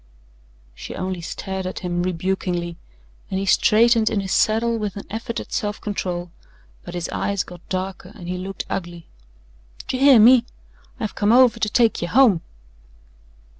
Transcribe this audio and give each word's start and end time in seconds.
She 0.73 0.95
only 0.95 1.21
stared 1.21 1.67
at 1.67 1.81
him 1.81 2.01
rebukingly, 2.01 2.75
and 3.29 3.39
he 3.39 3.45
straightened 3.45 4.09
in 4.09 4.19
his 4.19 4.31
saddle 4.31 4.77
with 4.79 4.95
an 4.95 5.05
effort 5.11 5.39
at 5.39 5.53
self 5.53 5.79
control 5.79 6.31
but 6.83 6.95
his 6.95 7.07
eyes 7.09 7.43
got 7.43 7.61
darker 7.69 8.11
and 8.15 8.27
he 8.27 8.39
looked 8.39 8.65
ugly. 8.67 9.05
"D'you 9.87 9.99
hear 9.99 10.19
me? 10.19 10.43
I've 10.99 11.13
come 11.13 11.31
over 11.31 11.59
to 11.59 11.69
take 11.69 12.01
ye 12.01 12.07
home." 12.07 12.41